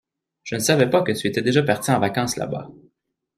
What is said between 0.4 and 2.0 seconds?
Je ne savais pas que tu étais déjà parti en